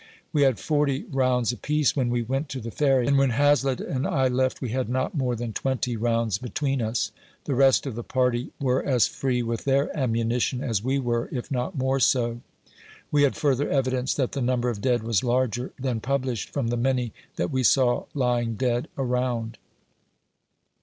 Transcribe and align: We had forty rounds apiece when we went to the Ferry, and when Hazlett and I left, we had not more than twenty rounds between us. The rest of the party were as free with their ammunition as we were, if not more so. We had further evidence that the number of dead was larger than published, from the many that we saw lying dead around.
We 0.33 0.41
had 0.41 0.57
forty 0.57 1.03
rounds 1.11 1.51
apiece 1.51 1.95
when 1.95 2.09
we 2.09 2.23
went 2.23 2.49
to 2.49 2.59
the 2.59 2.71
Ferry, 2.71 3.05
and 3.05 3.19
when 3.19 3.29
Hazlett 3.29 3.79
and 3.79 4.07
I 4.07 4.29
left, 4.29 4.59
we 4.59 4.69
had 4.69 4.89
not 4.89 5.13
more 5.13 5.35
than 5.35 5.53
twenty 5.53 5.95
rounds 5.95 6.39
between 6.39 6.81
us. 6.81 7.11
The 7.43 7.53
rest 7.53 7.85
of 7.85 7.93
the 7.93 8.03
party 8.03 8.51
were 8.59 8.81
as 8.83 9.05
free 9.07 9.43
with 9.43 9.63
their 9.63 9.95
ammunition 9.95 10.63
as 10.63 10.83
we 10.83 10.97
were, 10.97 11.29
if 11.31 11.51
not 11.51 11.77
more 11.77 11.99
so. 11.99 12.41
We 13.11 13.21
had 13.21 13.35
further 13.35 13.69
evidence 13.69 14.15
that 14.15 14.31
the 14.31 14.41
number 14.41 14.71
of 14.71 14.81
dead 14.81 15.03
was 15.03 15.23
larger 15.23 15.71
than 15.77 15.99
published, 15.99 16.49
from 16.49 16.69
the 16.69 16.77
many 16.77 17.13
that 17.35 17.51
we 17.51 17.61
saw 17.61 18.05
lying 18.15 18.55
dead 18.55 18.87
around. 18.97 19.59